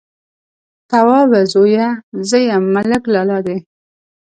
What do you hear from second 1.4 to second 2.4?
زويه! زه